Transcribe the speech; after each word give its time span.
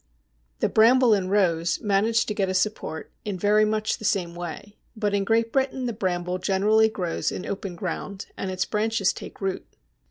The 0.61 0.67
Bramble 0.67 1.13
and 1.13 1.29
Rose 1.29 1.79
manage 1.79 2.25
to 2.25 2.33
get 2.33 2.49
a 2.49 2.55
support 2.55 3.11
in 3.23 3.37
very 3.37 3.65
much 3.65 3.99
the 3.99 4.03
same 4.03 4.33
way, 4.33 4.75
but 4.95 5.13
in 5.13 5.23
Great 5.23 5.53
Britain 5.53 5.85
the 5.85 5.93
Bramble 5.93 6.39
generally 6.39 6.89
grows 6.89 7.31
in 7.31 7.45
open 7.45 7.75
ground 7.75 8.25
and 8.35 8.49
its 8.49 8.65
branches 8.65 9.13
take 9.13 9.39
root. 9.39 9.63